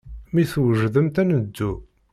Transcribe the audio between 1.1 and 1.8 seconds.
ad neddu.